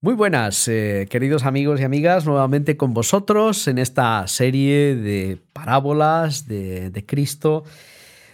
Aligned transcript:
Muy 0.00 0.14
buenas, 0.14 0.68
eh, 0.68 1.08
queridos 1.10 1.44
amigos 1.44 1.80
y 1.80 1.82
amigas, 1.82 2.24
nuevamente 2.24 2.76
con 2.76 2.94
vosotros 2.94 3.66
en 3.66 3.78
esta 3.78 4.28
serie 4.28 4.94
de 4.94 5.40
parábolas 5.52 6.46
de, 6.46 7.04
Cristo, 7.04 7.64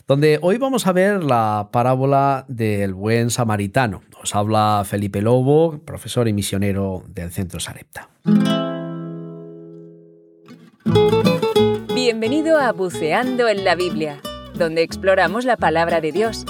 donde 0.06 0.38
hoy 0.42 0.58
vamos 0.58 0.86
a 0.86 0.92
ver 0.92 1.24
la 1.24 1.70
parábola 1.72 2.44
del 2.48 2.92
buen 2.92 3.30
samaritano. 3.30 4.02
Os 4.22 4.34
habla 4.34 4.82
Felipe 4.84 5.22
Lobo, 5.22 5.78
profesor 5.86 6.28
y 6.28 6.34
misionero 6.34 7.02
del 7.08 7.30
Centro 7.30 7.58
Sarepta. 7.60 8.10
Bienvenido 11.94 12.58
a 12.58 12.72
Buceando 12.72 13.48
en 13.48 13.64
la 13.64 13.74
Biblia, 13.74 14.20
donde 14.54 14.82
exploramos 14.82 15.46
la 15.46 15.56
palabra 15.56 16.02
de 16.02 16.12
Dios. 16.12 16.44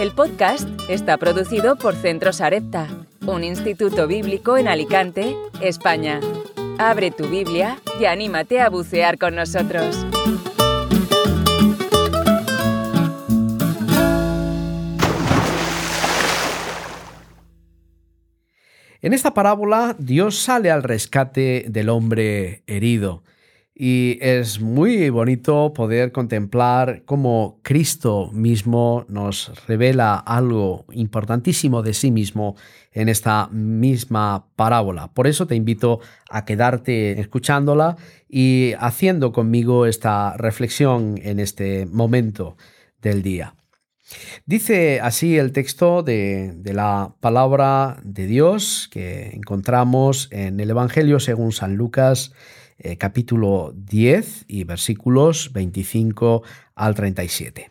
El 0.00 0.10
podcast 0.10 0.68
está 0.90 1.18
producido 1.18 1.76
por 1.76 1.94
Centro 1.94 2.32
Sarepta 2.32 3.05
un 3.26 3.42
instituto 3.44 4.06
bíblico 4.06 4.56
en 4.56 4.68
Alicante, 4.68 5.36
España. 5.60 6.20
Abre 6.78 7.10
tu 7.10 7.26
Biblia 7.28 7.78
y 8.00 8.04
anímate 8.04 8.60
a 8.60 8.68
bucear 8.68 9.18
con 9.18 9.34
nosotros. 9.34 10.06
En 19.02 19.12
esta 19.12 19.34
parábola 19.34 19.96
Dios 19.98 20.36
sale 20.36 20.70
al 20.70 20.82
rescate 20.82 21.66
del 21.68 21.88
hombre 21.88 22.62
herido 22.66 23.24
y 23.78 24.16
es 24.22 24.58
muy 24.62 25.10
bonito 25.10 25.74
poder 25.74 26.10
contemplar 26.10 27.02
cómo 27.04 27.60
Cristo 27.62 28.30
mismo 28.32 29.04
nos 29.10 29.52
revela 29.66 30.14
algo 30.14 30.86
importantísimo 30.92 31.82
de 31.82 31.92
sí 31.92 32.10
mismo 32.10 32.56
en 32.92 33.10
esta 33.10 33.48
misma 33.48 34.46
parábola. 34.56 35.12
Por 35.12 35.26
eso 35.26 35.46
te 35.46 35.56
invito 35.56 36.00
a 36.30 36.46
quedarte 36.46 37.20
escuchándola 37.20 37.98
y 38.30 38.72
haciendo 38.78 39.32
conmigo 39.32 39.84
esta 39.84 40.38
reflexión 40.38 41.20
en 41.22 41.38
este 41.38 41.84
momento 41.84 42.56
del 43.02 43.22
día. 43.22 43.56
Dice 44.46 45.00
así 45.00 45.36
el 45.36 45.52
texto 45.52 46.02
de, 46.02 46.54
de, 46.56 46.72
la 46.72 47.14
palabra 47.20 47.98
de 48.04 48.26
Dios 48.26 48.88
que 48.90 49.32
encontramos 49.34 50.28
en 50.30 50.60
el 50.60 50.70
Evangelio 50.70 51.20
según 51.20 51.52
San 51.52 51.76
Lucas 51.76 52.32
eh, 52.78 52.96
capítulo 52.96 53.72
10 53.74 54.44
y 54.48 54.64
versículos 54.64 55.52
25 55.52 56.42
al 56.74 56.94
37. 56.94 57.70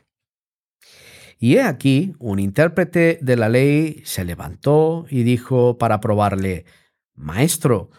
Y 1.38 1.56
he 1.56 1.64
aquí, 1.64 2.16
un 2.20 2.40
intérprete 2.40 3.20
de 3.22 3.36
la 3.36 3.50
ley 3.50 4.02
se 4.06 4.26
levantó 4.26 5.06
y 5.10 5.24
dijo 5.24 5.78
para 5.78 6.00
probarle, 6.00 6.66
Maestro, 7.14 7.92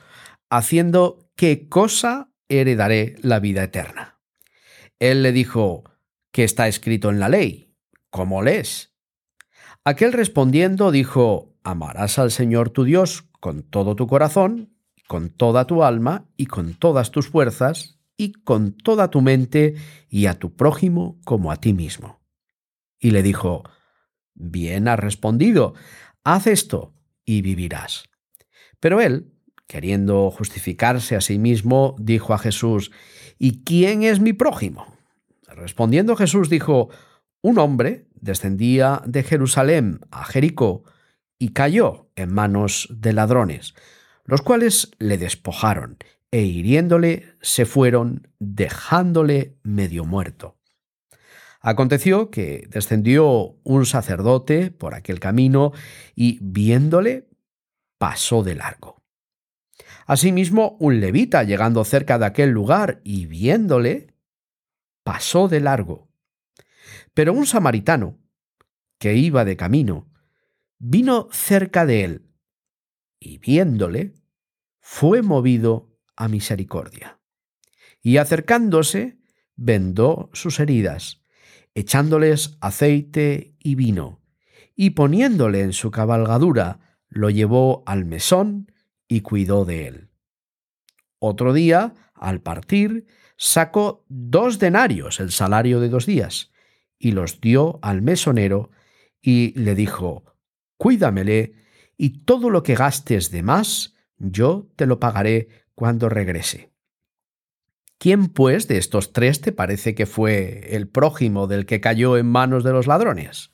haciendo 0.50 1.30
qué 1.36 1.68
cosa 1.68 2.30
heredaré 2.48 3.16
la 3.22 3.40
vida 3.40 3.62
eterna. 3.62 4.18
Él 4.98 5.22
le 5.22 5.32
dijo, 5.32 5.84
¿qué 6.32 6.44
está 6.44 6.68
escrito 6.68 7.10
en 7.10 7.20
la 7.20 7.28
ley? 7.28 7.74
¿Cómo 8.10 8.42
lees? 8.42 8.94
Aquel 9.84 10.12
respondiendo 10.12 10.90
dijo, 10.90 11.56
Amarás 11.66 12.20
al 12.20 12.30
Señor 12.30 12.70
tu 12.70 12.84
Dios 12.84 13.24
con 13.40 13.64
todo 13.64 13.96
tu 13.96 14.06
corazón 14.06 14.75
con 15.06 15.30
toda 15.30 15.66
tu 15.66 15.84
alma 15.84 16.28
y 16.36 16.46
con 16.46 16.74
todas 16.74 17.10
tus 17.10 17.28
fuerzas 17.28 17.98
y 18.16 18.32
con 18.32 18.72
toda 18.72 19.10
tu 19.10 19.20
mente 19.20 19.74
y 20.08 20.26
a 20.26 20.34
tu 20.34 20.54
prójimo 20.56 21.20
como 21.24 21.52
a 21.52 21.56
ti 21.56 21.72
mismo. 21.72 22.20
Y 22.98 23.10
le 23.10 23.22
dijo, 23.22 23.64
Bien 24.34 24.88
has 24.88 24.98
respondido, 24.98 25.74
haz 26.24 26.46
esto 26.46 26.94
y 27.24 27.42
vivirás. 27.42 28.04
Pero 28.80 29.00
él, 29.00 29.32
queriendo 29.66 30.30
justificarse 30.30 31.16
a 31.16 31.20
sí 31.20 31.38
mismo, 31.38 31.96
dijo 31.98 32.34
a 32.34 32.38
Jesús, 32.38 32.90
¿Y 33.38 33.64
quién 33.64 34.02
es 34.02 34.20
mi 34.20 34.32
prójimo? 34.32 34.86
Respondiendo 35.48 36.16
Jesús 36.16 36.50
dijo, 36.50 36.90
Un 37.42 37.58
hombre 37.58 38.08
descendía 38.14 39.02
de 39.06 39.22
Jerusalén 39.22 40.00
a 40.10 40.24
Jericó 40.24 40.84
y 41.38 41.50
cayó 41.50 42.10
en 42.16 42.32
manos 42.32 42.88
de 42.90 43.12
ladrones 43.12 43.74
los 44.26 44.42
cuales 44.42 44.90
le 44.98 45.18
despojaron 45.18 45.98
e 46.30 46.42
hiriéndole 46.42 47.32
se 47.40 47.64
fueron 47.64 48.28
dejándole 48.38 49.56
medio 49.62 50.04
muerto. 50.04 50.58
Aconteció 51.60 52.30
que 52.30 52.66
descendió 52.68 53.56
un 53.64 53.86
sacerdote 53.86 54.70
por 54.70 54.94
aquel 54.94 55.18
camino 55.18 55.72
y 56.14 56.38
viéndole 56.42 57.28
pasó 57.98 58.42
de 58.42 58.54
largo. 58.54 59.02
Asimismo, 60.06 60.76
un 60.78 61.00
levita 61.00 61.42
llegando 61.42 61.84
cerca 61.84 62.18
de 62.18 62.26
aquel 62.26 62.50
lugar 62.50 63.00
y 63.02 63.26
viéndole 63.26 64.14
pasó 65.02 65.48
de 65.48 65.60
largo. 65.60 66.08
Pero 67.14 67.32
un 67.32 67.46
samaritano, 67.46 68.18
que 68.98 69.14
iba 69.14 69.44
de 69.44 69.56
camino, 69.56 70.08
vino 70.78 71.28
cerca 71.32 71.86
de 71.86 72.04
él 72.04 72.26
y 73.18 73.38
viéndole, 73.38 74.14
fue 74.80 75.22
movido 75.22 75.96
a 76.16 76.28
misericordia. 76.28 77.18
Y 78.02 78.18
acercándose, 78.18 79.18
vendó 79.56 80.30
sus 80.32 80.60
heridas, 80.60 81.22
echándoles 81.74 82.56
aceite 82.60 83.56
y 83.58 83.74
vino, 83.74 84.20
y 84.74 84.90
poniéndole 84.90 85.62
en 85.62 85.72
su 85.72 85.90
cabalgadura, 85.90 86.98
lo 87.08 87.30
llevó 87.30 87.82
al 87.86 88.04
mesón 88.04 88.72
y 89.08 89.22
cuidó 89.22 89.64
de 89.64 89.86
él. 89.86 90.10
Otro 91.18 91.52
día, 91.52 91.94
al 92.14 92.40
partir, 92.40 93.06
sacó 93.36 94.04
dos 94.08 94.58
denarios, 94.58 95.20
el 95.20 95.30
salario 95.32 95.80
de 95.80 95.88
dos 95.88 96.06
días, 96.06 96.52
y 96.98 97.12
los 97.12 97.40
dio 97.40 97.78
al 97.82 98.02
mesonero, 98.02 98.70
y 99.20 99.58
le 99.58 99.74
dijo, 99.74 100.24
Cuídamele, 100.76 101.54
y 101.96 102.24
todo 102.24 102.50
lo 102.50 102.62
que 102.62 102.74
gastes 102.74 103.30
de 103.30 103.42
más, 103.42 103.94
yo 104.18 104.68
te 104.76 104.86
lo 104.86 105.00
pagaré 105.00 105.48
cuando 105.74 106.08
regrese. 106.08 106.72
¿Quién, 107.98 108.28
pues, 108.28 108.68
de 108.68 108.76
estos 108.76 109.12
tres 109.12 109.40
te 109.40 109.52
parece 109.52 109.94
que 109.94 110.06
fue 110.06 110.76
el 110.76 110.88
prójimo 110.88 111.46
del 111.46 111.64
que 111.64 111.80
cayó 111.80 112.18
en 112.18 112.26
manos 112.26 112.62
de 112.62 112.72
los 112.72 112.86
ladrones? 112.86 113.50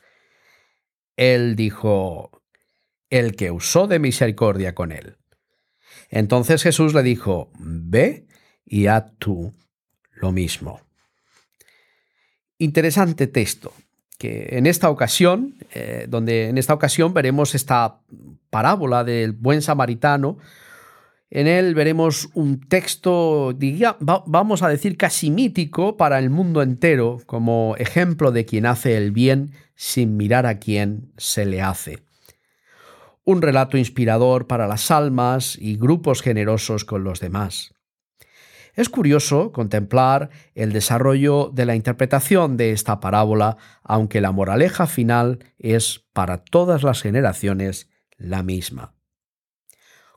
Él 1.16 1.54
dijo, 1.54 2.42
el 3.10 3.36
que 3.36 3.50
usó 3.50 3.86
de 3.86 4.00
misericordia 4.00 4.74
con 4.74 4.91
él. 4.91 5.19
Entonces 6.09 6.62
Jesús 6.62 6.94
le 6.94 7.03
dijo, 7.03 7.53
ve 7.59 8.26
y 8.64 8.86
haz 8.86 9.12
tú 9.19 9.54
lo 10.10 10.32
mismo. 10.32 10.80
Interesante 12.59 13.26
texto 13.26 13.72
en 14.25 14.66
esta 14.66 14.91
ocasión, 14.91 15.55
eh, 15.75 16.06
donde 16.09 16.49
en 16.49 16.59
esta 16.59 16.75
ocasión 16.75 17.15
veremos 17.15 17.55
esta 17.55 18.00
parábola 18.50 19.05
del 19.05 19.33
buen 19.33 19.62
samaritano, 19.62 20.38
en 21.34 21.47
él 21.47 21.75
veremos 21.75 22.28
un 22.34 22.60
texto, 22.60 23.56
vamos 24.00 24.62
a 24.62 24.69
decir, 24.69 24.99
casi 24.99 25.31
mítico 25.31 25.97
para 25.97 26.19
el 26.19 26.28
mundo 26.28 26.60
entero, 26.60 27.21
como 27.25 27.75
ejemplo 27.78 28.33
de 28.33 28.44
quien 28.44 28.66
hace 28.66 28.99
el 28.99 29.12
bien 29.12 29.53
sin 29.75 30.19
mirar 30.19 30.44
a 30.44 30.59
quién 30.59 31.10
se 31.16 31.47
le 31.47 31.62
hace. 31.62 32.00
Un 33.25 33.41
relato 33.41 33.78
inspirador 33.78 34.47
para 34.47 34.66
las 34.66 34.91
almas 34.91 35.56
y 35.59 35.78
grupos 35.78 36.21
generosos 36.21 36.84
con 36.84 37.03
los 37.03 37.21
demás. 37.21 37.72
Es 38.75 38.88
curioso 38.88 39.53
contemplar 39.53 40.31
el 40.55 40.72
desarrollo 40.72 41.50
de 41.53 41.66
la 41.66 41.75
interpretación 41.75 42.56
de 42.56 42.72
esta 42.72 43.00
parábola, 43.00 43.59
aunque 43.83 44.22
la 44.22 44.33
moraleja 44.33 44.87
final 44.87 45.41
es 45.59 46.06
para 46.15 46.38
todas 46.38 46.83
las 46.83 47.03
generaciones 47.03 47.91
la 48.16 48.43
misma. 48.43 48.94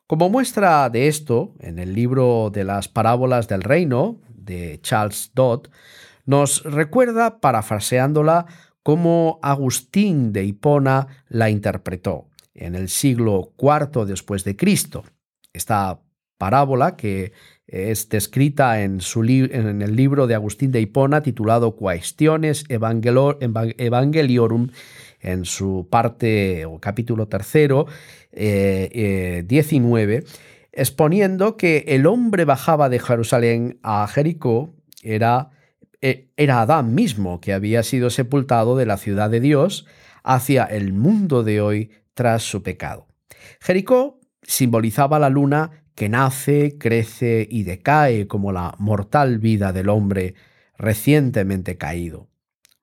Como 0.08 0.30
muestra 0.30 0.90
de 0.90 1.08
esto, 1.08 1.56
en 1.60 1.80
el 1.80 1.94
libro 1.94 2.50
de 2.54 2.64
las 2.64 2.88
parábolas 2.88 3.48
del 3.48 3.64
reino 3.64 4.22
de 4.30 4.80
Charles 4.82 5.32
Dodd, 5.34 5.68
nos 6.26 6.64
recuerda, 6.64 7.40
parafraseándola, 7.40 8.46
cómo 8.84 9.40
Agustín 9.42 10.32
de 10.32 10.46
Hipona 10.46 11.08
la 11.28 11.50
interpretó 11.50 12.30
en 12.54 12.76
el 12.76 12.88
siglo 12.88 13.54
IV 13.58 14.06
después 14.06 14.44
de 14.44 14.56
Cristo. 14.56 15.04
Esta 15.54 16.00
parábola 16.38 16.96
que 16.96 17.34
es 17.68 18.10
descrita 18.10 18.84
en, 18.84 19.02
su 19.02 19.24
en 19.24 19.82
el 19.82 19.96
libro 19.96 20.28
de 20.28 20.36
Agustín 20.36 20.72
de 20.72 20.82
Hipona 20.82 21.22
titulado 21.22 21.76
Quaestiones 21.76 22.66
Evangeliorum, 22.70 24.70
en 25.20 25.46
su 25.46 25.88
parte 25.90 26.66
o 26.66 26.80
capítulo 26.80 27.28
tercero, 27.28 27.88
19, 28.32 28.36
eh, 28.36 29.46
eh, 29.48 30.24
exponiendo 30.72 31.58
que 31.58 31.86
el 31.88 32.06
hombre 32.06 32.46
bajaba 32.46 32.90
de 32.90 33.00
Jerusalén 33.00 33.80
a 33.82 34.08
Jericó, 34.08 34.76
era, 35.02 35.50
eh, 36.02 36.30
era 36.38 36.62
Adán 36.62 36.94
mismo, 36.94 37.42
que 37.42 37.54
había 37.54 37.82
sido 37.82 38.12
sepultado 38.12 38.76
de 38.76 38.86
la 38.86 38.98
ciudad 38.98 39.32
de 39.32 39.40
Dios 39.40 39.88
hacia 40.24 40.66
el 40.66 40.94
mundo 40.94 41.44
de 41.44 41.62
hoy 41.62 41.92
tras 42.14 42.44
su 42.44 42.62
pecado. 42.62 43.08
Jericó 43.60 44.20
simbolizaba 44.44 45.18
la 45.18 45.30
luna 45.30 45.85
que 45.96 46.10
nace, 46.10 46.78
crece 46.78 47.48
y 47.50 47.64
decae 47.64 48.28
como 48.28 48.52
la 48.52 48.76
mortal 48.78 49.40
vida 49.40 49.74
del 49.74 49.90
hombre 49.90 50.36
recientemente 50.78 51.78
caído. 51.78 52.28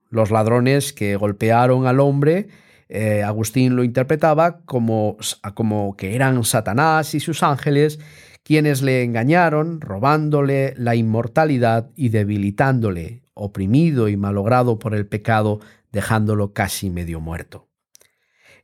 Los 0.08 0.30
ladrones 0.30 0.92
que 0.92 1.16
golpearon 1.16 1.86
al 1.86 2.00
hombre, 2.00 2.48
eh, 2.88 3.22
Agustín 3.22 3.76
lo 3.76 3.84
interpretaba 3.84 4.60
como, 4.64 5.16
como 5.54 5.96
que 5.96 6.14
eran 6.14 6.42
Satanás 6.44 7.14
y 7.14 7.20
sus 7.20 7.42
ángeles 7.42 7.98
quienes 8.44 8.82
le 8.82 9.04
engañaron, 9.04 9.80
robándole 9.80 10.74
la 10.76 10.94
inmortalidad 10.96 11.90
y 11.94 12.08
debilitándole, 12.08 13.22
oprimido 13.34 14.08
y 14.08 14.16
malogrado 14.16 14.78
por 14.78 14.94
el 14.94 15.06
pecado, 15.06 15.60
dejándolo 15.92 16.52
casi 16.52 16.90
medio 16.90 17.20
muerto. 17.20 17.71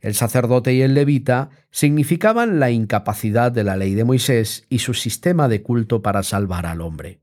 El 0.01 0.15
sacerdote 0.15 0.75
y 0.75 0.83
el 0.83 0.95
levita 0.95 1.51
significaban 1.71 2.61
la 2.61 2.71
incapacidad 2.71 3.51
de 3.51 3.65
la 3.65 3.77
ley 3.77 3.95
de 3.95 4.05
Moisés 4.05 4.67
y 4.69 4.79
su 4.79 4.95
sistema 4.95 5.49
de 5.49 5.63
culto 5.63 6.03
para 6.03 6.23
salvar 6.23 6.67
al 6.67 6.81
hombre. 6.81 7.21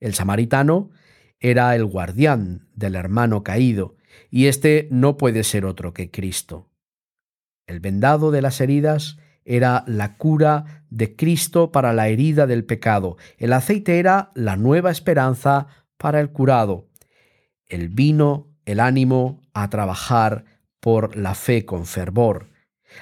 El 0.00 0.14
samaritano 0.14 0.90
era 1.38 1.74
el 1.76 1.84
guardián 1.84 2.68
del 2.74 2.94
hermano 2.94 3.42
caído, 3.42 3.96
y 4.30 4.46
éste 4.46 4.88
no 4.90 5.16
puede 5.16 5.44
ser 5.44 5.64
otro 5.64 5.92
que 5.92 6.10
Cristo. 6.10 6.70
El 7.66 7.80
vendado 7.80 8.30
de 8.30 8.42
las 8.42 8.60
heridas 8.60 9.18
era 9.44 9.84
la 9.86 10.16
cura 10.16 10.84
de 10.90 11.16
Cristo 11.16 11.72
para 11.72 11.92
la 11.92 12.08
herida 12.08 12.46
del 12.46 12.64
pecado. 12.64 13.16
El 13.38 13.52
aceite 13.52 13.98
era 13.98 14.30
la 14.34 14.56
nueva 14.56 14.90
esperanza 14.90 15.66
para 15.96 16.20
el 16.20 16.30
curado. 16.30 16.88
El 17.66 17.88
vino, 17.88 18.50
el 18.64 18.80
ánimo 18.80 19.42
a 19.52 19.68
trabajar 19.68 20.44
por 20.82 21.16
la 21.16 21.36
fe 21.36 21.64
con 21.64 21.86
fervor. 21.86 22.48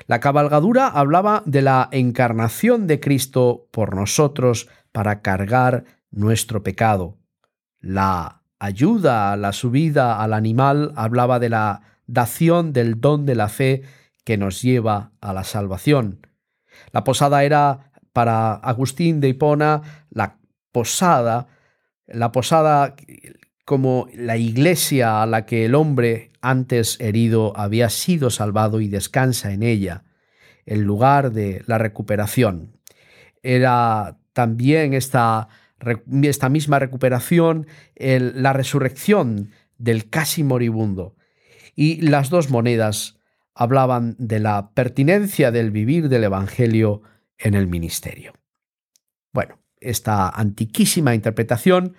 La 0.07 0.21
cabalgadura 0.21 0.87
hablaba 0.87 1.43
de 1.47 1.63
la 1.63 1.89
encarnación 1.93 2.87
de 2.87 3.01
Cristo 3.01 3.69
por 3.71 3.97
nosotros 3.97 4.69
para 4.93 5.23
cargar 5.23 5.85
nuestro 6.11 6.63
pecado. 6.63 7.17
La 7.81 8.43
ayuda 8.59 9.33
a 9.33 9.37
la 9.39 9.55
subida 9.55 10.23
al 10.23 10.35
animal 10.35 10.93
hablaba 10.95 11.39
de 11.39 11.49
la 11.49 11.81
dación 12.07 12.75
del 12.75 13.01
don 13.01 13.25
de 13.25 13.35
la 13.35 13.49
fe 13.49 13.83
que 14.25 14.37
nos 14.37 14.61
lleva 14.61 15.13
a 15.23 15.33
la 15.33 15.45
salvación. 15.45 16.27
La 16.93 17.03
posada 17.03 17.45
era 17.45 17.93
para 18.13 18.53
Agustín 18.57 19.21
de 19.21 19.29
Hipona 19.29 20.05
la 20.11 20.37
posada, 20.71 21.47
la 22.07 22.31
posada 22.31 22.95
como 23.71 24.09
la 24.13 24.37
iglesia 24.37 25.23
a 25.23 25.27
la 25.27 25.47
que 25.47 25.65
el 25.65 25.77
hombre 25.77 26.33
antes 26.41 26.99
herido 26.99 27.57
había 27.57 27.89
sido 27.89 28.29
salvado 28.31 28.81
y 28.81 28.89
descansa 28.89 29.53
en 29.53 29.63
ella, 29.63 30.03
el 30.67 30.81
lugar 30.81 31.31
de 31.31 31.63
la 31.69 31.79
recuperación. 31.79 32.81
Era 33.45 34.19
también 34.33 34.93
esta, 34.93 35.47
esta 36.21 36.49
misma 36.49 36.81
recuperación 36.81 37.69
la 37.95 38.53
resurrección 38.53 39.53
del 39.79 40.11
casi 40.11 40.43
moribundo. 40.43 41.15
Y 41.77 42.01
las 42.01 42.29
dos 42.29 42.51
monedas 42.51 43.21
hablaban 43.55 44.17
de 44.19 44.41
la 44.41 44.73
pertinencia 44.75 45.53
del 45.53 45.71
vivir 45.71 46.09
del 46.09 46.25
Evangelio 46.25 47.03
en 47.39 47.55
el 47.55 47.69
ministerio. 47.69 48.33
Bueno, 49.33 49.61
esta 49.81 50.29
antiquísima 50.29 51.15
interpretación 51.15 51.95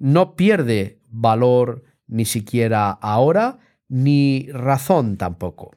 no 0.00 0.34
pierde 0.34 0.98
valor 1.08 1.84
ni 2.08 2.24
siquiera 2.24 2.90
ahora, 2.90 3.58
ni 3.88 4.48
razón 4.50 5.16
tampoco. 5.16 5.76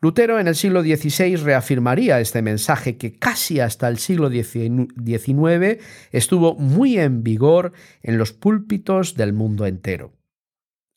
Lutero 0.00 0.38
en 0.38 0.48
el 0.48 0.56
siglo 0.56 0.82
XVI 0.82 1.36
reafirmaría 1.36 2.20
este 2.20 2.42
mensaje 2.42 2.98
que 2.98 3.18
casi 3.18 3.60
hasta 3.60 3.88
el 3.88 3.98
siglo 3.98 4.28
XIX 4.28 5.82
estuvo 6.10 6.54
muy 6.56 6.98
en 6.98 7.22
vigor 7.22 7.72
en 8.02 8.18
los 8.18 8.32
púlpitos 8.32 9.14
del 9.14 9.32
mundo 9.32 9.66
entero. 9.66 10.12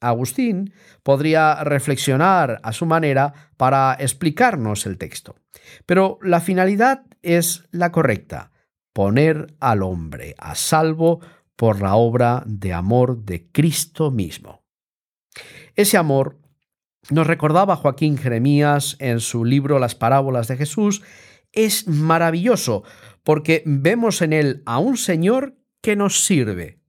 Agustín 0.01 0.73
podría 1.01 1.63
reflexionar 1.63 2.59
a 2.63 2.73
su 2.73 2.85
manera 2.85 3.51
para 3.55 3.95
explicarnos 3.97 4.85
el 4.85 4.97
texto, 4.97 5.35
pero 5.85 6.19
la 6.21 6.41
finalidad 6.41 7.05
es 7.21 7.63
la 7.71 7.91
correcta, 7.91 8.51
poner 8.91 9.55
al 9.61 9.81
hombre 9.81 10.35
a 10.37 10.55
salvo 10.55 11.21
por 11.55 11.81
la 11.81 11.95
obra 11.95 12.44
de 12.45 12.73
amor 12.73 13.23
de 13.23 13.50
Cristo 13.51 14.11
mismo. 14.11 14.63
Ese 15.75 15.97
amor 15.97 16.39
nos 17.09 17.27
recordaba 17.27 17.75
Joaquín 17.75 18.17
Jeremías 18.17 18.95
en 19.00 19.19
su 19.19 19.44
libro 19.45 19.79
Las 19.79 19.95
parábolas 19.95 20.47
de 20.47 20.57
Jesús, 20.57 21.01
es 21.51 21.88
maravilloso 21.88 22.83
porque 23.23 23.63
vemos 23.65 24.21
en 24.21 24.33
él 24.33 24.63
a 24.65 24.79
un 24.79 24.97
Señor 24.97 25.57
que 25.81 25.95
nos 25.95 26.23
sirve, 26.25 26.79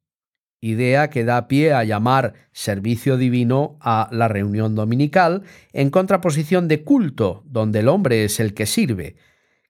idea 0.61 1.11
que 1.11 1.25
da 1.25 1.49
pie 1.49 1.73
a 1.73 1.85
llamar 1.85 2.35
servicio 2.53 3.17
divino 3.17 3.77
a 3.81 4.09
la 4.13 4.29
reunión 4.29 4.75
dominical, 4.75 5.43
en 5.73 5.91
contraposición 5.91 6.69
de 6.69 6.83
culto, 6.85 7.43
donde 7.47 7.81
el 7.81 7.89
hombre 7.89 8.25
es 8.25 8.41
el 8.41 8.55
que 8.55 8.67
sirve. 8.67 9.17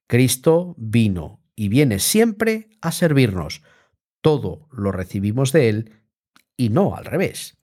Cristo 0.06 0.74
vino 0.78 1.42
y 1.56 1.68
viene 1.68 1.98
siempre 1.98 2.68
a 2.80 2.92
servirnos. 2.92 3.62
Todo 4.24 4.66
lo 4.72 4.90
recibimos 4.90 5.52
de 5.52 5.68
Él 5.68 5.92
y 6.56 6.70
no 6.70 6.96
al 6.96 7.04
revés. 7.04 7.58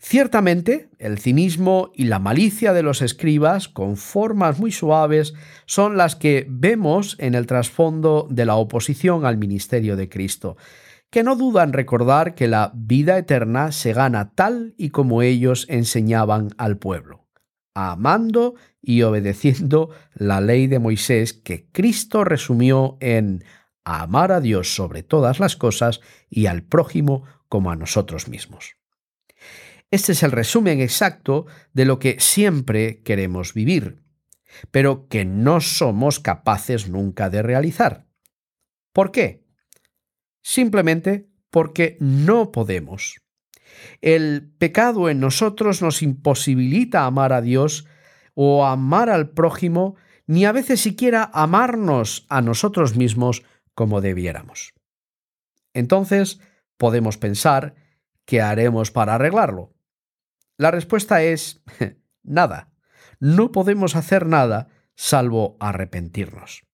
Ciertamente, 0.00 0.90
el 0.98 1.18
cinismo 1.18 1.92
y 1.94 2.06
la 2.06 2.18
malicia 2.18 2.72
de 2.72 2.82
los 2.82 3.02
escribas, 3.02 3.68
con 3.68 3.96
formas 3.96 4.58
muy 4.58 4.72
suaves, 4.72 5.32
son 5.64 5.96
las 5.96 6.16
que 6.16 6.44
vemos 6.50 7.14
en 7.20 7.36
el 7.36 7.46
trasfondo 7.46 8.26
de 8.28 8.46
la 8.46 8.56
oposición 8.56 9.24
al 9.24 9.38
ministerio 9.38 9.94
de 9.94 10.08
Cristo 10.08 10.56
que 11.14 11.22
no 11.22 11.36
dudan 11.36 11.72
recordar 11.72 12.34
que 12.34 12.48
la 12.48 12.72
vida 12.74 13.16
eterna 13.16 13.70
se 13.70 13.92
gana 13.92 14.32
tal 14.34 14.74
y 14.76 14.90
como 14.90 15.22
ellos 15.22 15.64
enseñaban 15.68 16.48
al 16.58 16.76
pueblo, 16.76 17.28
amando 17.72 18.56
y 18.82 19.02
obedeciendo 19.02 19.90
la 20.14 20.40
ley 20.40 20.66
de 20.66 20.80
Moisés 20.80 21.32
que 21.32 21.68
Cristo 21.70 22.24
resumió 22.24 22.96
en 22.98 23.44
amar 23.84 24.32
a 24.32 24.40
Dios 24.40 24.74
sobre 24.74 25.02
todas 25.02 25.40
las 25.40 25.56
cosas 25.56 26.00
y 26.28 26.46
al 26.46 26.62
prójimo 26.62 27.24
como 27.48 27.70
a 27.70 27.76
nosotros 27.76 28.28
mismos. 28.28 28.76
Este 29.90 30.12
es 30.12 30.22
el 30.22 30.32
resumen 30.32 30.80
exacto 30.80 31.46
de 31.72 31.84
lo 31.84 31.98
que 31.98 32.16
siempre 32.18 33.02
queremos 33.02 33.54
vivir, 33.54 34.02
pero 34.70 35.08
que 35.08 35.24
no 35.24 35.60
somos 35.60 36.20
capaces 36.20 36.88
nunca 36.88 37.30
de 37.30 37.42
realizar. 37.42 38.06
¿Por 38.92 39.12
qué? 39.12 39.44
simplemente 40.44 41.30
porque 41.50 41.96
no 41.98 42.52
podemos. 42.52 43.20
El 44.00 44.52
pecado 44.58 45.08
en 45.08 45.18
nosotros 45.18 45.82
nos 45.82 46.02
imposibilita 46.02 47.06
amar 47.06 47.32
a 47.32 47.40
Dios 47.40 47.86
o 48.34 48.66
amar 48.66 49.10
al 49.10 49.30
prójimo, 49.30 49.96
ni 50.26 50.44
a 50.44 50.52
veces 50.52 50.80
siquiera 50.80 51.28
amarnos 51.32 52.26
a 52.28 52.40
nosotros 52.42 52.94
mismos 52.94 53.42
como 53.74 54.00
debiéramos. 54.00 54.72
Entonces, 55.72 56.40
podemos 56.76 57.18
pensar, 57.18 57.74
¿qué 58.24 58.40
haremos 58.40 58.90
para 58.90 59.14
arreglarlo? 59.14 59.74
La 60.56 60.70
respuesta 60.70 61.22
es 61.22 61.62
nada. 62.22 62.72
No 63.20 63.52
podemos 63.52 63.96
hacer 63.96 64.26
nada 64.26 64.68
salvo 64.94 65.56
arrepentirnos. 65.60 66.64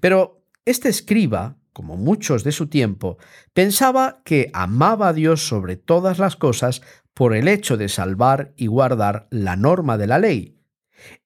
Pero 0.00 0.44
este 0.64 0.88
escriba 0.88 1.58
como 1.78 1.96
muchos 1.96 2.42
de 2.42 2.50
su 2.50 2.66
tiempo, 2.66 3.18
pensaba 3.52 4.20
que 4.24 4.50
amaba 4.52 5.06
a 5.06 5.12
Dios 5.12 5.46
sobre 5.46 5.76
todas 5.76 6.18
las 6.18 6.34
cosas 6.34 6.82
por 7.14 7.36
el 7.36 7.46
hecho 7.46 7.76
de 7.76 7.88
salvar 7.88 8.52
y 8.56 8.66
guardar 8.66 9.28
la 9.30 9.54
norma 9.54 9.96
de 9.96 10.08
la 10.08 10.18
ley. 10.18 10.57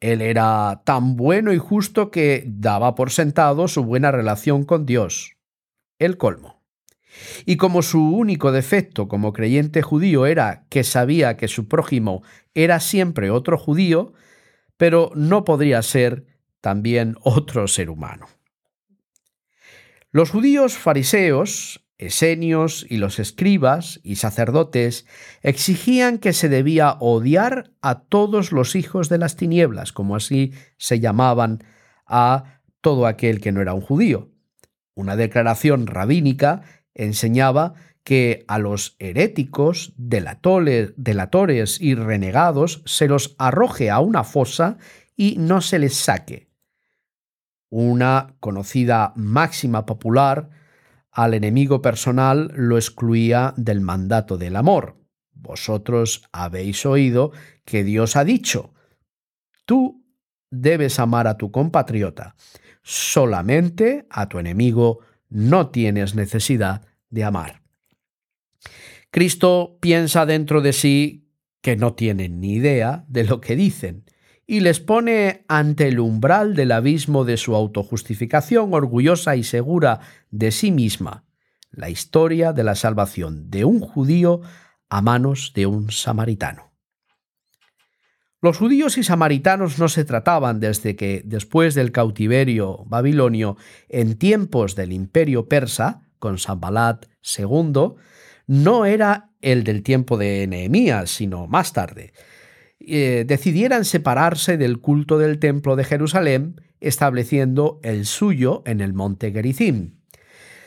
Él 0.01 0.21
era 0.21 0.83
tan 0.85 1.17
bueno 1.17 1.53
y 1.53 1.59
justo 1.59 2.11
que 2.11 2.45
daba 2.47 2.95
por 2.95 3.11
sentado 3.11 3.69
su 3.69 3.85
buena 3.85 4.11
relación 4.11 4.65
con 4.65 4.87
Dios. 4.87 5.37
El 5.99 6.19
colmo. 6.19 6.63
Y 7.45 7.57
como 7.57 7.83
su 7.83 8.01
único 8.01 8.53
defecto 8.53 9.09
como 9.09 9.33
creyente 9.33 9.83
judío 9.83 10.27
era 10.27 10.65
que 10.69 10.85
sabía 10.85 11.37
que 11.37 11.49
su 11.49 11.69
prójimo 11.69 12.23
era 12.55 12.81
siempre 12.81 13.31
otro 13.31 13.59
judío, 13.59 14.15
pero 14.77 15.11
no 15.15 15.45
podría 15.45 15.83
ser 15.83 16.27
también 16.61 17.17
otro 17.23 17.69
ser 17.69 17.91
humano. 17.91 18.27
Los 20.11 20.31
judíos 20.31 20.77
fariseos, 20.77 21.82
esenios 21.99 22.85
y 22.89 22.97
los 22.97 23.19
escribas 23.19 24.01
y 24.03 24.17
sacerdotes 24.17 25.07
exigían 25.43 26.19
que 26.19 26.33
se 26.33 26.49
debía 26.49 26.97
odiar 27.01 27.71
a 27.81 28.01
todos 28.01 28.53
los 28.53 28.75
hijos 28.75 29.09
de 29.09 29.19
las 29.19 29.37
tinieblas, 29.37 29.93
como 29.93 30.17
así 30.17 30.53
se 30.79 31.01
llamaban 31.01 31.65
a 32.07 32.61
todo 32.81 33.07
aquel 33.07 33.41
que 33.41 33.53
no 33.53 33.61
era 33.61 33.75
un 33.75 33.81
judío. 33.81 34.31
Una 34.95 35.17
declaración 35.17 35.87
rabínica 35.87 36.63
enseñaba 36.95 37.75
que 38.05 38.45
a 38.49 38.59
los 38.59 38.97
heréticos, 38.99 39.95
delatores 39.97 41.81
y 41.81 41.95
renegados 41.95 42.83
se 42.85 43.07
los 43.07 43.37
arroje 43.39 43.91
a 43.91 44.01
una 44.01 44.25
fosa 44.25 44.77
y 45.17 45.37
no 45.39 45.61
se 45.61 45.79
les 45.79 45.95
saque. 45.95 46.51
una 47.75 48.35
conocida 48.41 49.15
máxima 49.17 49.87
popular, 49.87 50.51
al 51.13 51.35
enemigo 51.35 51.83
personal 51.83 52.51
lo 52.57 52.77
excluía 52.77 53.53
del 53.57 53.81
mandato 53.81 54.39
del 54.39 54.57
amor. 54.57 54.97
Vosotros 55.35 56.23
habéis 56.33 56.87
oído 56.87 57.33
que 57.65 57.85
Dios 57.85 58.17
ha 58.17 58.25
dicho, 58.25 58.73
tú 59.67 60.05
debes 60.51 60.99
amar 60.99 61.27
a 61.27 61.37
tu 61.37 61.51
compatriota, 61.51 62.35
solamente 62.83 64.07
a 64.11 64.29
tu 64.29 64.39
enemigo 64.39 65.01
no 65.29 65.69
tienes 65.71 66.15
necesidad 66.15 66.87
de 67.11 67.25
amar. 67.25 67.63
Cristo 69.11 69.79
piensa 69.81 70.25
dentro 70.25 70.63
de 70.63 70.73
sí 70.73 71.29
que 71.61 71.77
no 71.77 71.95
tienen 71.95 72.41
ni 72.41 72.55
idea 72.55 73.05
de 73.09 73.25
lo 73.25 73.41
que 73.41 73.57
dicen 73.57 74.05
y 74.53 74.61
les 74.61 74.81
pone 74.81 75.47
ante 75.49 75.89
el 75.89 75.99
umbral 75.99 76.55
del 76.55 76.73
abismo 76.73 77.25
de 77.25 77.39
su 77.39 77.55
autojustificación 77.55 78.75
orgullosa 78.75 79.35
y 79.35 79.45
segura 79.45 80.01
de 80.31 80.51
sí 80.53 80.71
misma, 80.71 81.25
la 81.71 81.89
historia 81.89 82.53
de 82.53 82.63
la 82.63 82.75
salvación 82.75 83.49
de 83.49 83.65
un 83.65 83.81
judío 83.81 84.43
a 84.91 85.01
manos 85.01 85.53
de 85.55 85.65
un 85.65 85.91
samaritano. 85.91 86.71
Los 88.43 88.59
judíos 88.59 88.99
y 88.99 89.05
samaritanos 89.05 89.79
no 89.79 89.89
se 89.89 90.05
trataban 90.05 90.61
desde 90.61 90.97
que, 90.97 91.23
después 91.25 91.75
del 91.75 91.91
cautiverio 91.91 92.85
babilonio, 92.85 93.57
en 93.89 94.19
tiempos 94.19 94.77
del 94.77 94.93
imperio 94.93 95.49
persa, 95.49 96.11
con 96.19 96.37
Sambalat 96.37 97.07
II, 97.39 97.95
no 98.47 98.85
era 98.85 99.31
el 99.41 99.65
del 99.65 99.83
tiempo 99.83 100.19
de 100.19 100.47
Nehemías, 100.47 101.09
sino 101.09 101.47
más 101.47 101.73
tarde, 101.73 102.13
eh, 102.87 103.25
decidieran 103.27 103.85
separarse 103.85 104.57
del 104.57 104.81
culto 104.81 105.19
del 105.19 105.39
templo 105.39 105.77
de 105.77 105.85
Jerusalén, 105.85 106.61
estableciendo 106.81 107.81
el 107.83 108.07
suyo 108.07 108.63
en 108.67 108.81
el 108.81 108.93
monte 108.93 109.33
Gerizim. 109.33 110.01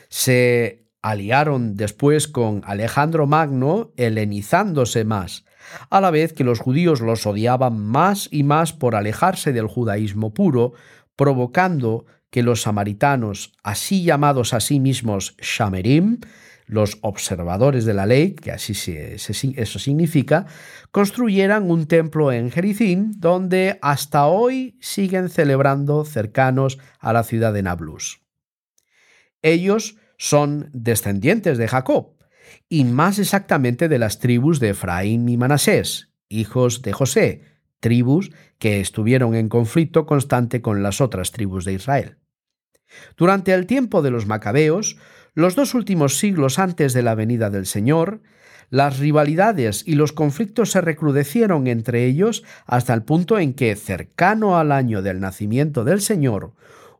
Se 0.08 0.86
aliaron 1.02 1.76
después 1.76 2.26
con 2.26 2.62
Alejandro 2.64 3.26
Magno, 3.26 3.92
helenizándose 3.96 5.04
más, 5.04 5.44
a 5.90 6.00
la 6.00 6.10
vez 6.10 6.32
que 6.32 6.44
los 6.44 6.58
judíos 6.60 7.00
los 7.00 7.26
odiaban 7.26 7.78
más 7.78 8.28
y 8.30 8.42
más 8.42 8.72
por 8.72 8.94
alejarse 8.94 9.52
del 9.52 9.66
judaísmo 9.66 10.32
puro, 10.32 10.72
provocando 11.14 12.06
que 12.30 12.42
los 12.42 12.62
samaritanos, 12.62 13.52
así 13.62 14.02
llamados 14.02 14.52
a 14.52 14.60
sí 14.60 14.80
mismos 14.80 15.36
Shamerim, 15.40 16.20
los 16.66 16.98
observadores 17.02 17.84
de 17.84 17.94
la 17.94 18.06
ley, 18.06 18.34
que 18.34 18.50
así 18.50 18.72
eso 18.74 19.78
significa, 19.78 20.46
construyeran 20.90 21.70
un 21.70 21.86
templo 21.86 22.32
en 22.32 22.50
Jericín, 22.50 23.12
donde 23.18 23.78
hasta 23.82 24.26
hoy 24.26 24.76
siguen 24.80 25.28
celebrando 25.28 26.04
cercanos 26.04 26.78
a 26.98 27.12
la 27.12 27.22
ciudad 27.22 27.52
de 27.52 27.62
Nablus. 27.62 28.20
Ellos 29.42 29.96
son 30.18 30.70
descendientes 30.72 31.56
de 31.58 31.68
Jacob, 31.68 32.16
y 32.68 32.84
más 32.84 33.18
exactamente 33.18 33.88
de 33.88 33.98
las 33.98 34.18
tribus 34.18 34.58
de 34.60 34.70
Efraín 34.70 35.28
y 35.28 35.36
Manasés, 35.36 36.12
hijos 36.28 36.82
de 36.82 36.92
José, 36.92 37.42
tribus 37.80 38.32
que 38.58 38.80
estuvieron 38.80 39.34
en 39.34 39.48
conflicto 39.48 40.06
constante 40.06 40.62
con 40.62 40.82
las 40.82 41.00
otras 41.00 41.30
tribus 41.30 41.64
de 41.64 41.74
Israel. 41.74 42.18
Durante 43.16 43.52
el 43.52 43.66
tiempo 43.66 44.02
de 44.02 44.10
los 44.10 44.26
macabeos, 44.26 44.96
los 45.36 45.54
dos 45.54 45.74
últimos 45.74 46.18
siglos 46.18 46.58
antes 46.58 46.94
de 46.94 47.02
la 47.02 47.14
venida 47.14 47.50
del 47.50 47.66
Señor, 47.66 48.22
las 48.70 48.98
rivalidades 48.98 49.86
y 49.86 49.94
los 49.94 50.12
conflictos 50.12 50.70
se 50.70 50.80
recrudecieron 50.80 51.66
entre 51.66 52.06
ellos 52.06 52.42
hasta 52.64 52.94
el 52.94 53.02
punto 53.02 53.38
en 53.38 53.52
que, 53.52 53.76
cercano 53.76 54.56
al 54.56 54.72
año 54.72 55.02
del 55.02 55.20
nacimiento 55.20 55.84
del 55.84 56.00
Señor, 56.00 56.54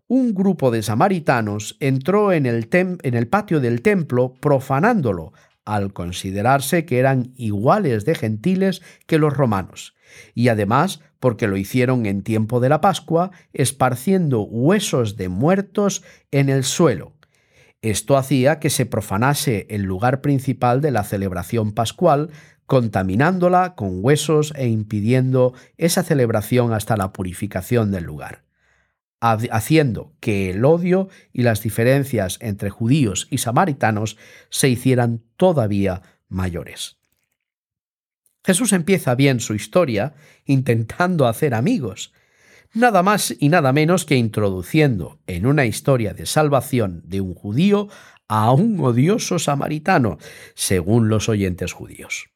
un 0.06 0.34
grupo 0.34 0.70
de 0.70 0.82
samaritanos 0.82 1.78
entró 1.80 2.30
en 2.30 2.44
el, 2.44 3.28
patio 3.28 3.58
del 3.58 3.80
templo 3.80 4.34
profanándolo, 4.38 5.32
al 5.64 5.94
considerarse 5.94 6.84
que 6.84 6.98
eran 6.98 7.32
iguales 7.36 8.04
de 8.04 8.14
gentiles 8.14 8.82
que 9.06 9.18
los 9.18 9.34
romanos, 9.34 9.94
y 10.34 10.48
además 10.48 11.00
porque 11.20 11.48
lo 11.48 11.56
hicieron 11.56 12.04
en 12.04 12.22
tiempo 12.22 12.60
de 12.60 12.68
la 12.68 12.82
Pascua, 12.82 13.30
esparciendo 13.54 14.42
huesos 14.42 15.16
de 15.16 15.30
muertos 15.30 16.04
en 16.30 16.50
el 16.50 16.62
suelo, 16.62 17.15
esto 17.82 18.16
hacía 18.16 18.58
que 18.58 18.70
se 18.70 18.86
profanase 18.86 19.66
el 19.70 19.82
lugar 19.82 20.20
principal 20.20 20.80
de 20.80 20.90
la 20.90 21.04
celebración 21.04 21.72
pascual, 21.72 22.30
contaminándola 22.66 23.74
con 23.74 24.04
huesos 24.04 24.52
e 24.56 24.66
impidiendo 24.66 25.54
esa 25.76 26.02
celebración 26.02 26.72
hasta 26.72 26.96
la 26.96 27.12
purificación 27.12 27.92
del 27.92 28.04
lugar, 28.04 28.44
haciendo 29.20 30.14
que 30.20 30.50
el 30.50 30.64
odio 30.64 31.08
y 31.32 31.42
las 31.42 31.62
diferencias 31.62 32.38
entre 32.40 32.70
judíos 32.70 33.28
y 33.30 33.38
samaritanos 33.38 34.16
se 34.50 34.68
hicieran 34.68 35.22
todavía 35.36 36.02
mayores. 36.28 36.96
Jesús 38.44 38.72
empieza 38.72 39.14
bien 39.14 39.40
su 39.40 39.54
historia 39.54 40.14
intentando 40.44 41.26
hacer 41.26 41.54
amigos, 41.54 42.12
nada 42.76 43.02
más 43.02 43.34
y 43.40 43.48
nada 43.48 43.72
menos 43.72 44.04
que 44.04 44.16
introduciendo 44.16 45.18
en 45.26 45.46
una 45.46 45.64
historia 45.64 46.12
de 46.12 46.26
salvación 46.26 47.02
de 47.04 47.22
un 47.22 47.34
judío 47.34 47.88
a 48.28 48.52
un 48.52 48.78
odioso 48.80 49.38
samaritano, 49.38 50.18
según 50.54 51.08
los 51.08 51.28
oyentes 51.28 51.72
judíos. 51.72 52.28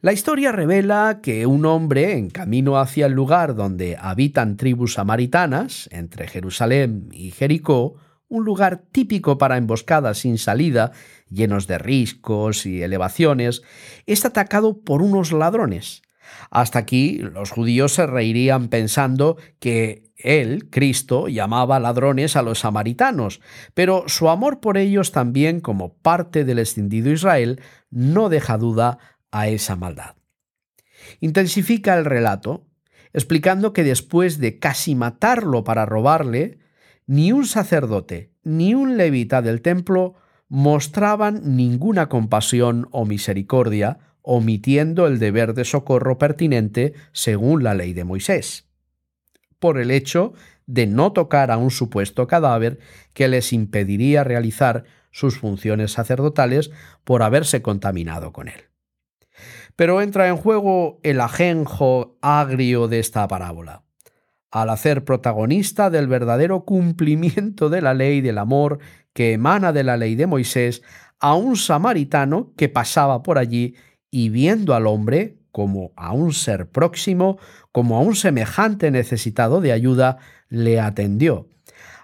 La 0.00 0.12
historia 0.12 0.52
revela 0.52 1.20
que 1.22 1.46
un 1.46 1.64
hombre 1.64 2.12
en 2.12 2.28
camino 2.28 2.78
hacia 2.78 3.06
el 3.06 3.12
lugar 3.12 3.54
donde 3.54 3.96
habitan 3.98 4.56
tribus 4.56 4.94
samaritanas, 4.94 5.88
entre 5.92 6.26
Jerusalén 6.26 7.08
y 7.12 7.30
Jericó, 7.30 7.96
un 8.28 8.44
lugar 8.44 8.82
típico 8.90 9.38
para 9.38 9.56
emboscadas 9.56 10.18
sin 10.18 10.38
salida, 10.38 10.90
llenos 11.30 11.68
de 11.68 11.78
riscos 11.78 12.66
y 12.66 12.82
elevaciones, 12.82 13.62
es 14.06 14.24
atacado 14.24 14.82
por 14.82 15.02
unos 15.02 15.32
ladrones, 15.32 16.02
hasta 16.50 16.78
aquí 16.78 17.18
los 17.18 17.50
judíos 17.50 17.94
se 17.94 18.06
reirían 18.06 18.68
pensando 18.68 19.36
que 19.58 20.12
él, 20.16 20.68
Cristo, 20.70 21.28
llamaba 21.28 21.78
ladrones 21.78 22.36
a 22.36 22.42
los 22.42 22.60
samaritanos, 22.60 23.40
pero 23.74 24.04
su 24.06 24.28
amor 24.28 24.60
por 24.60 24.78
ellos 24.78 25.12
también 25.12 25.60
como 25.60 25.94
parte 25.94 26.44
del 26.44 26.58
extendido 26.58 27.10
Israel 27.10 27.60
no 27.90 28.28
deja 28.28 28.58
duda 28.58 28.98
a 29.30 29.48
esa 29.48 29.76
maldad. 29.76 30.16
Intensifica 31.20 31.96
el 31.96 32.04
relato, 32.04 32.66
explicando 33.12 33.72
que 33.72 33.84
después 33.84 34.38
de 34.38 34.58
casi 34.58 34.94
matarlo 34.94 35.64
para 35.64 35.86
robarle, 35.86 36.58
ni 37.06 37.32
un 37.32 37.46
sacerdote 37.46 38.32
ni 38.42 38.74
un 38.74 38.96
levita 38.96 39.42
del 39.42 39.60
templo 39.60 40.14
mostraban 40.48 41.56
ninguna 41.56 42.08
compasión 42.08 42.88
o 42.92 43.04
misericordia 43.04 43.98
omitiendo 44.28 45.06
el 45.06 45.20
deber 45.20 45.54
de 45.54 45.64
socorro 45.64 46.18
pertinente 46.18 46.94
según 47.12 47.62
la 47.62 47.74
ley 47.74 47.92
de 47.92 48.02
Moisés, 48.02 48.66
por 49.60 49.78
el 49.78 49.92
hecho 49.92 50.34
de 50.66 50.88
no 50.88 51.12
tocar 51.12 51.52
a 51.52 51.58
un 51.58 51.70
supuesto 51.70 52.26
cadáver 52.26 52.80
que 53.14 53.28
les 53.28 53.52
impediría 53.52 54.24
realizar 54.24 54.82
sus 55.12 55.38
funciones 55.38 55.92
sacerdotales 55.92 56.72
por 57.04 57.22
haberse 57.22 57.62
contaminado 57.62 58.32
con 58.32 58.48
él. 58.48 58.64
Pero 59.76 60.02
entra 60.02 60.26
en 60.26 60.36
juego 60.36 60.98
el 61.04 61.20
ajenjo 61.20 62.18
agrio 62.20 62.88
de 62.88 62.98
esta 62.98 63.28
parábola. 63.28 63.84
Al 64.50 64.70
hacer 64.70 65.04
protagonista 65.04 65.88
del 65.88 66.08
verdadero 66.08 66.64
cumplimiento 66.64 67.68
de 67.68 67.80
la 67.80 67.94
ley 67.94 68.22
del 68.22 68.38
amor 68.38 68.80
que 69.12 69.34
emana 69.34 69.72
de 69.72 69.84
la 69.84 69.96
ley 69.96 70.16
de 70.16 70.26
Moisés 70.26 70.82
a 71.20 71.34
un 71.34 71.56
samaritano 71.56 72.52
que 72.56 72.68
pasaba 72.68 73.22
por 73.22 73.38
allí 73.38 73.76
y 74.10 74.28
viendo 74.28 74.74
al 74.74 74.86
hombre 74.86 75.38
como 75.52 75.92
a 75.96 76.12
un 76.12 76.32
ser 76.32 76.68
próximo, 76.68 77.38
como 77.72 77.96
a 77.96 78.00
un 78.00 78.14
semejante 78.14 78.90
necesitado 78.90 79.62
de 79.62 79.72
ayuda, 79.72 80.18
le 80.50 80.80
atendió, 80.80 81.48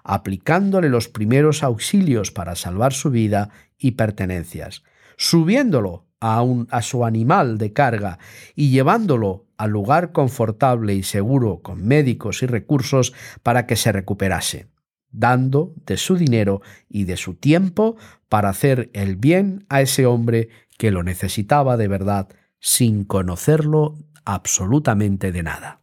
aplicándole 0.03 0.89
los 0.89 1.07
primeros 1.07 1.61
auxilios 1.61 2.31
para 2.31 2.55
salvar 2.55 2.93
su 2.93 3.11
vida 3.11 3.49
y 3.77 3.91
pertenencias, 3.91 4.83
subiéndolo 5.17 6.07
a, 6.19 6.43
a 6.69 6.81
su 6.81 7.05
animal 7.05 7.57
de 7.57 7.73
carga 7.73 8.17
y 8.55 8.71
llevándolo 8.71 9.45
al 9.57 9.69
lugar 9.69 10.11
confortable 10.11 10.95
y 10.95 11.03
seguro 11.03 11.59
con 11.61 11.85
médicos 11.85 12.43
y 12.43 12.47
recursos 12.47 13.13
para 13.43 13.67
que 13.67 13.75
se 13.75 13.91
recuperase, 13.91 14.67
dando 15.11 15.73
de 15.85 15.97
su 15.97 16.17
dinero 16.17 16.61
y 16.89 17.03
de 17.03 17.17
su 17.17 17.35
tiempo 17.35 17.97
para 18.29 18.49
hacer 18.49 18.89
el 18.93 19.15
bien 19.15 19.65
a 19.69 19.81
ese 19.81 20.05
hombre 20.05 20.49
que 20.77 20.91
lo 20.91 21.03
necesitaba 21.03 21.77
de 21.77 21.87
verdad 21.87 22.29
sin 22.59 23.03
conocerlo 23.03 23.95
absolutamente 24.25 25.31
de 25.31 25.43
nada. 25.43 25.81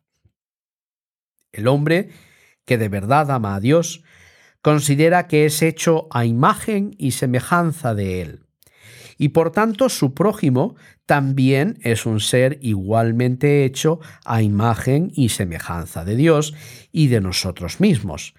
El 1.52 1.68
hombre 1.68 2.10
que 2.64 2.78
de 2.78 2.88
verdad 2.88 3.30
ama 3.30 3.54
a 3.54 3.60
Dios 3.60 4.02
considera 4.62 5.26
que 5.26 5.46
es 5.46 5.62
hecho 5.62 6.08
a 6.10 6.24
imagen 6.24 6.94
y 6.98 7.12
semejanza 7.12 7.94
de 7.94 8.22
Él, 8.22 8.46
y 9.18 9.30
por 9.30 9.52
tanto 9.52 9.88
su 9.88 10.14
prójimo 10.14 10.76
también 11.04 11.78
es 11.82 12.06
un 12.06 12.20
ser 12.20 12.58
igualmente 12.62 13.64
hecho 13.64 14.00
a 14.24 14.42
imagen 14.42 15.10
y 15.14 15.30
semejanza 15.30 16.04
de 16.04 16.16
Dios 16.16 16.54
y 16.92 17.08
de 17.08 17.20
nosotros 17.20 17.80
mismos, 17.80 18.34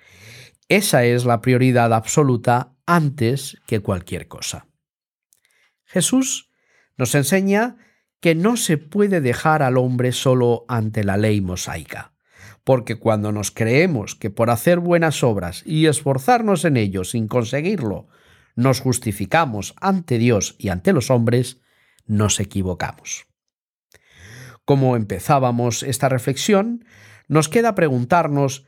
Esa 0.70 1.04
es 1.04 1.26
la 1.26 1.42
prioridad 1.42 1.94
absoluta 1.94 2.74
antes 2.86 3.58
que 3.68 3.82
cualquier 3.82 4.30
cosa. 4.30 4.71
Jesús 5.92 6.50
nos 6.96 7.16
enseña 7.16 7.76
que 8.22 8.34
no 8.34 8.56
se 8.56 8.78
puede 8.78 9.20
dejar 9.20 9.62
al 9.62 9.78
hombre 9.78 10.14
solo 10.14 10.64
ante 10.70 11.04
la 11.04 11.18
ley 11.18 11.42
mosaica, 11.42 12.14
porque 12.64 12.96
cuando 12.96 13.34
nos 13.34 13.52
creemos 13.52 14.16
que 14.16 14.30
por 14.30 14.50
hacer 14.52 14.80
buenas 14.80 15.22
obras 15.22 15.64
y 15.66 15.88
esforzarnos 15.88 16.64
en 16.64 16.78
ello 16.78 17.04
sin 17.04 17.28
conseguirlo, 17.28 18.08
nos 18.56 18.80
justificamos 18.80 19.74
ante 19.82 20.18
Dios 20.18 20.56
y 20.58 20.70
ante 20.70 20.94
los 20.94 21.10
hombres, 21.10 21.60
nos 22.06 22.40
equivocamos. 22.40 23.28
Como 24.64 24.96
empezábamos 24.96 25.84
esta 25.84 26.08
reflexión, 26.08 26.86
nos 27.28 27.50
queda 27.50 27.76
preguntarnos 27.76 28.66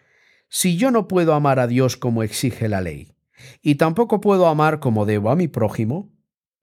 si 0.50 0.76
yo 0.76 0.92
no 0.92 1.08
puedo 1.08 1.34
amar 1.34 1.60
a 1.60 1.68
Dios 1.68 1.96
como 1.96 2.22
exige 2.22 2.68
la 2.68 2.82
ley, 2.82 3.14
y 3.62 3.76
tampoco 3.76 4.20
puedo 4.20 4.48
amar 4.48 4.80
como 4.80 5.06
debo 5.06 5.30
a 5.30 5.36
mi 5.36 5.48
prójimo, 5.48 6.13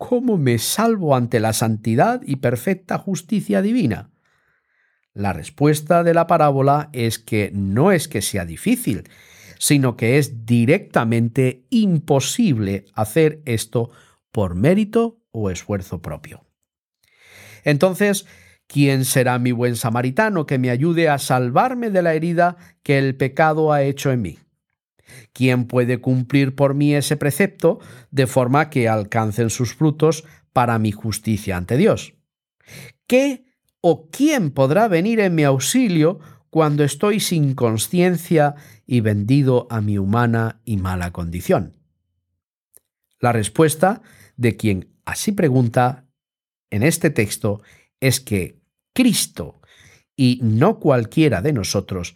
¿cómo 0.01 0.39
me 0.39 0.59
salvo 0.59 1.15
ante 1.15 1.41
la 1.41 1.53
santidad 1.53 2.23
y 2.25 2.37
perfecta 2.37 2.97
justicia 2.97 3.61
divina? 3.61 4.11
La 5.13 5.35
respuesta 5.35 6.03
de 6.03 6.15
la 6.15 6.27
parábola 6.27 6.89
es 6.95 7.19
que 7.19 7.51
no 7.53 7.93
es 7.93 8.09
que 8.09 8.23
sea 8.23 8.47
difícil, 8.47 9.05
sino 9.59 9.99
que 9.99 10.17
es 10.17 10.47
directamente 10.47 11.67
imposible 11.69 12.87
hacer 12.95 13.43
esto 13.45 13.91
por 14.33 14.55
mérito 14.55 15.21
o 15.33 15.51
esfuerzo 15.51 16.01
propio. 16.01 16.47
Entonces, 17.63 18.25
¿quién 18.67 19.05
será 19.05 19.39
mi 19.39 19.53
buen 19.53 19.77
samaritano 19.77 20.47
que 20.47 20.59
me 20.59 20.71
ayude 20.71 21.11
a 21.11 21.19
salvarme 21.19 21.91
de 21.91 22.01
la 22.01 22.15
herida 22.15 22.57
que 22.83 22.97
el 22.97 23.17
pecado 23.17 23.71
ha 23.71 23.83
hecho 23.83 24.11
en 24.11 24.23
mí? 24.23 24.39
¿Quién 25.33 25.67
puede 25.67 26.01
cumplir 26.01 26.55
por 26.55 26.75
mí 26.75 26.95
ese 26.95 27.17
precepto 27.17 27.81
de 28.11 28.27
forma 28.27 28.71
que 28.71 28.89
alcancen 28.89 29.51
sus 29.51 29.75
frutos 29.75 30.25
para 30.53 30.79
mi 30.79 30.93
justicia 30.93 31.57
ante 31.57 31.77
Dios? 31.77 32.15
¿Qué 33.07 33.45
o 33.81 34.11
quién 34.11 34.51
podrá 34.51 34.89
venir 34.89 35.21
en 35.21 35.35
mi 35.35 35.45
auxilio 35.45 36.21
cuando 36.51 36.85
estoy 36.85 37.21
sin 37.21 37.55
conciencia 37.55 38.55
y 38.87 39.01
vendido 39.01 39.67
a 39.71 39.81
mi 39.81 39.99
humana 39.99 40.61
y 40.65 40.77
mala 40.77 41.13
condición? 41.13 41.77
La 43.19 43.33
respuesta 43.33 44.03
de 44.37 44.57
quien 44.57 44.95
así 45.05 45.33
pregunta 45.33 46.07
en 46.71 46.83
este 46.83 47.11
texto 47.11 47.63
es 48.01 48.21
que 48.21 48.61
Cristo 48.95 49.61
y 50.17 50.41
no 50.43 50.79
cualquiera 50.79 51.43
de 51.43 51.53
nosotros 51.53 52.15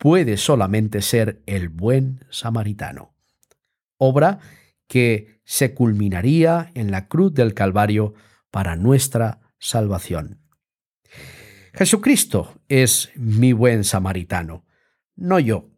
puede 0.00 0.38
solamente 0.38 1.02
ser 1.02 1.42
el 1.44 1.68
buen 1.68 2.24
samaritano. 2.30 3.14
Obra 3.98 4.38
que 4.88 5.42
se 5.44 5.74
culminaría 5.74 6.70
en 6.74 6.90
la 6.90 7.06
cruz 7.06 7.34
del 7.34 7.52
Calvario 7.52 8.14
para 8.50 8.76
nuestra 8.76 9.40
salvación. 9.58 10.40
Jesucristo 11.74 12.62
es 12.66 13.10
mi 13.14 13.52
buen 13.52 13.84
samaritano, 13.84 14.64
no 15.16 15.38
yo. 15.38 15.68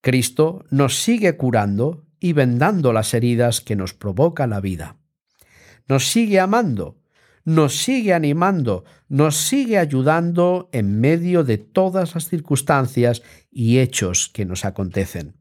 Cristo 0.00 0.64
nos 0.70 1.00
sigue 1.00 1.36
curando 1.36 2.08
y 2.18 2.32
vendando 2.32 2.92
las 2.92 3.14
heridas 3.14 3.60
que 3.60 3.76
nos 3.76 3.94
provoca 3.94 4.48
la 4.48 4.60
vida. 4.60 4.96
Nos 5.86 6.10
sigue 6.10 6.40
amando 6.40 6.99
nos 7.50 7.82
sigue 7.82 8.14
animando, 8.14 8.84
nos 9.08 9.36
sigue 9.36 9.76
ayudando 9.76 10.68
en 10.70 11.00
medio 11.00 11.42
de 11.42 11.58
todas 11.58 12.14
las 12.14 12.28
circunstancias 12.28 13.22
y 13.50 13.80
hechos 13.80 14.30
que 14.32 14.44
nos 14.44 14.64
acontecen. 14.64 15.36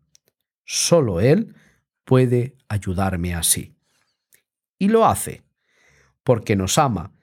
Solo 0.66 1.22
Él 1.22 1.56
puede 2.06 2.58
ayudarme 2.68 3.36
así. 3.36 3.75
Y 4.80 4.88
lo 4.88 5.06
hace 5.06 5.43
porque 6.24 6.56
nos 6.56 6.80
ama, 6.80 7.13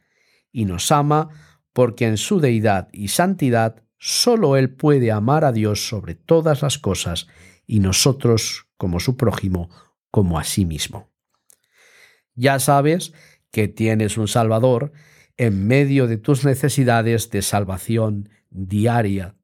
y 0.53 0.67
nos 0.67 0.93
ama 0.93 1.31
porque 1.73 2.07
en 2.07 2.17
su 2.17 2.39
deidad 2.39 2.89
y 2.93 3.09
santidad 3.09 3.83
solo 3.99 4.57
Él 4.57 4.71
puede 4.71 5.11
amar 5.11 5.45
a 5.45 5.51
Dios 5.51 5.89
sobre 5.89 6.15
todas 6.15 6.63
las 6.63 6.79
cosas 6.79 7.27
y 7.67 7.81
nosotros 7.81 8.69
como 8.77 9.01
su 9.01 9.17
prójimo 9.17 9.69
como 10.13 10.39
a 10.39 10.45
sí 10.45 10.65
mismo. 10.65 11.11
Ya 12.35 12.61
sabes 12.61 13.13
que 13.57 13.69
tienes 13.69 14.19
un 14.19 14.29
Salvador 14.29 14.93
en 15.39 15.67
medio 15.67 16.07
de 16.07 16.19
tus 16.19 16.45
necesidades 16.45 17.31
de 17.31 17.41
salvación 17.41 18.29
diaria. 18.51 19.35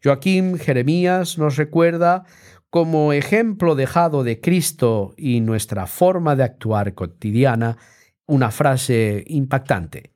Joaquín 0.00 0.60
Jeremías 0.60 1.36
nos 1.36 1.56
recuerda 1.56 2.24
como 2.70 3.12
ejemplo 3.12 3.74
dejado 3.74 4.22
de 4.22 4.40
Cristo 4.40 5.12
y 5.16 5.40
nuestra 5.40 5.88
forma 5.88 6.36
de 6.36 6.44
actuar 6.44 6.94
cotidiana 6.94 7.78
una 8.26 8.52
frase 8.52 9.24
impactante. 9.26 10.12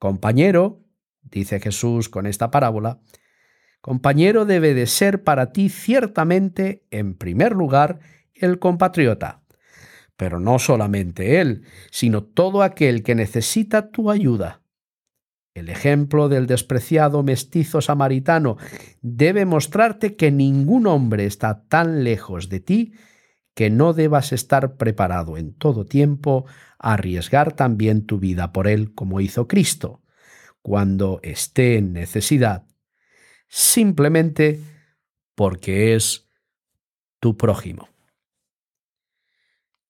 Compañero, 0.00 0.82
dice 1.22 1.60
Jesús 1.60 2.08
con 2.08 2.26
esta 2.26 2.50
parábola, 2.50 2.98
compañero 3.80 4.44
debe 4.44 4.74
de 4.74 4.88
ser 4.88 5.22
para 5.22 5.52
ti 5.52 5.68
ciertamente, 5.68 6.84
en 6.90 7.14
primer 7.14 7.52
lugar, 7.52 8.00
el 8.34 8.58
compatriota 8.58 9.45
pero 10.16 10.40
no 10.40 10.58
solamente 10.58 11.40
él, 11.40 11.62
sino 11.90 12.22
todo 12.22 12.62
aquel 12.62 13.02
que 13.02 13.14
necesita 13.14 13.90
tu 13.90 14.10
ayuda. 14.10 14.62
El 15.54 15.70
ejemplo 15.70 16.28
del 16.28 16.46
despreciado 16.46 17.22
mestizo 17.22 17.80
samaritano 17.80 18.58
debe 19.00 19.46
mostrarte 19.46 20.14
que 20.14 20.30
ningún 20.30 20.86
hombre 20.86 21.24
está 21.24 21.64
tan 21.68 22.04
lejos 22.04 22.48
de 22.48 22.60
ti 22.60 22.92
que 23.54 23.70
no 23.70 23.94
debas 23.94 24.32
estar 24.32 24.76
preparado 24.76 25.38
en 25.38 25.54
todo 25.54 25.86
tiempo 25.86 26.44
a 26.78 26.92
arriesgar 26.92 27.54
también 27.54 28.04
tu 28.04 28.18
vida 28.18 28.52
por 28.52 28.68
él 28.68 28.92
como 28.94 29.22
hizo 29.22 29.48
Cristo, 29.48 30.02
cuando 30.60 31.20
esté 31.22 31.78
en 31.78 31.94
necesidad, 31.94 32.66
simplemente 33.48 34.60
porque 35.34 35.94
es 35.94 36.28
tu 37.18 37.38
prójimo. 37.38 37.88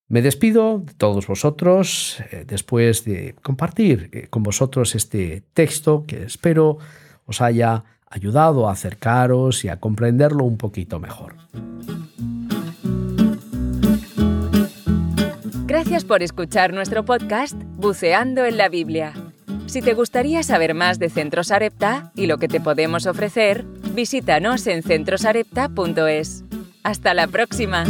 Me 0.09 0.23
despido 0.23 0.79
de 0.79 0.95
todos 0.95 1.27
vosotros 1.27 2.21
eh, 2.31 2.45
después 2.47 3.05
de 3.05 3.35
compartir 3.43 4.09
eh, 4.13 4.27
con 4.31 4.45
vosotros 4.45 4.95
este 4.95 5.43
texto 5.53 6.05
que 6.07 6.23
espero 6.23 6.79
os 7.25 7.41
haya 7.41 7.83
ayudado 8.09 8.69
a 8.69 8.73
acercaros 8.73 9.65
y 9.65 9.69
a 9.69 9.81
comprenderlo 9.81 10.45
un 10.45 10.59
poquito 10.59 11.01
mejor. 11.01 11.35
Gracias 15.67 16.05
por 16.05 16.23
escuchar 16.23 16.73
nuestro 16.73 17.05
podcast 17.05 17.61
Buceando 17.77 18.45
en 18.45 18.57
la 18.57 18.69
Biblia. 18.69 19.13
Si 19.67 19.83
te 19.83 19.95
gustaría 19.95 20.45
saber 20.45 20.75
más 20.75 21.01
de 21.01 21.11
Centros 21.11 21.51
Arepta 21.51 22.13
y 22.15 22.27
lo 22.27 22.39
que 22.39 22.47
te 22.47 22.61
podemos 22.61 23.07
ofrecer, 23.07 23.65
visítanos 23.93 24.69
en 24.69 24.85
centrosarepta.es. 24.85 26.45
Hasta 26.85 27.13
la 27.15 27.27
próxima. 27.27 27.85